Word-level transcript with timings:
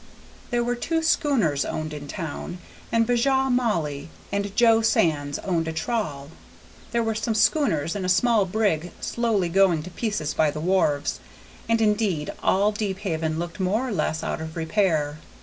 There 0.49 0.63
were 0.63 0.73
two 0.73 1.03
schooners 1.03 1.63
owned 1.63 1.93
in 1.93 2.07
town, 2.07 2.57
and 2.91 3.05
'Bijah 3.05 3.51
Mauley 3.51 4.09
and 4.31 4.55
Jo 4.55 4.81
Sands 4.81 5.37
owned 5.43 5.67
a 5.67 5.71
trawl. 5.71 6.31
There 6.91 7.03
were 7.03 7.13
some 7.13 7.35
schooners 7.35 7.95
and 7.95 8.03
a 8.03 8.09
small 8.09 8.47
brig 8.47 8.91
slowly 8.99 9.47
going 9.47 9.83
to 9.83 9.91
pieces 9.91 10.33
by 10.33 10.49
the 10.49 10.59
wharves, 10.59 11.19
and 11.69 11.79
indeed 11.81 12.33
all 12.41 12.71
Deephaven 12.71 13.37
looked 13.37 13.59
more 13.59 13.87
or 13.89 13.91
less 13.91 14.23
out 14.23 14.41
of 14.41 14.55
repair. 14.57 15.19